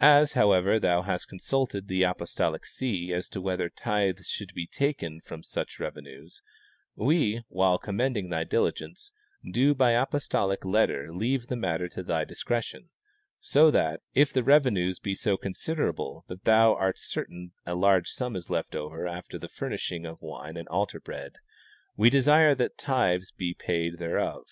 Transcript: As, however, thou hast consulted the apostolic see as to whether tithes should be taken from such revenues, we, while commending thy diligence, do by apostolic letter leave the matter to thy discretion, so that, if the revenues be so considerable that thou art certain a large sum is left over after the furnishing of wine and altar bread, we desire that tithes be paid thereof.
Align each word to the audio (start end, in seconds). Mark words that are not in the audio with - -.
As, 0.00 0.34
however, 0.34 0.78
thou 0.78 1.00
hast 1.00 1.28
consulted 1.28 1.88
the 1.88 2.02
apostolic 2.02 2.66
see 2.66 3.10
as 3.10 3.26
to 3.30 3.40
whether 3.40 3.70
tithes 3.70 4.28
should 4.28 4.52
be 4.52 4.66
taken 4.66 5.22
from 5.22 5.42
such 5.42 5.80
revenues, 5.80 6.42
we, 6.94 7.42
while 7.48 7.78
commending 7.78 8.28
thy 8.28 8.44
diligence, 8.44 9.12
do 9.50 9.74
by 9.74 9.92
apostolic 9.92 10.62
letter 10.66 11.10
leave 11.14 11.46
the 11.46 11.56
matter 11.56 11.88
to 11.88 12.02
thy 12.02 12.22
discretion, 12.22 12.90
so 13.40 13.70
that, 13.70 14.02
if 14.12 14.30
the 14.30 14.42
revenues 14.44 14.98
be 14.98 15.14
so 15.14 15.38
considerable 15.38 16.26
that 16.28 16.44
thou 16.44 16.74
art 16.74 16.98
certain 16.98 17.52
a 17.64 17.74
large 17.74 18.10
sum 18.10 18.36
is 18.36 18.50
left 18.50 18.74
over 18.74 19.08
after 19.08 19.38
the 19.38 19.48
furnishing 19.48 20.04
of 20.04 20.20
wine 20.20 20.58
and 20.58 20.68
altar 20.68 21.00
bread, 21.00 21.36
we 21.96 22.10
desire 22.10 22.54
that 22.54 22.76
tithes 22.76 23.30
be 23.30 23.54
paid 23.54 23.96
thereof. 23.98 24.44